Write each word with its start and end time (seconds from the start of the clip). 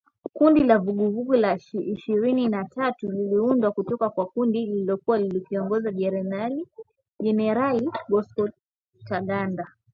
Kundi 0.37 0.59
la 0.69 0.77
Vuguvugu 0.79 1.33
la 1.33 1.59
Ishirini 1.79 2.49
na 2.49 2.63
tatu 2.65 3.11
liliundwa 3.11 3.71
kutoka 3.71 4.09
kwa 4.09 4.25
kundi 4.25 4.65
lililokuwa 4.65 5.17
likiongozwa 5.17 5.91
na 5.91 6.49
Jenerali 7.19 7.89
Bosco 8.09 8.49
Ntaganda 9.03 9.67